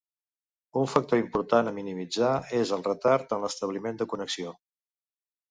[0.83, 4.57] Un factor important a minimitzar és el retard en l'establiment de connexió.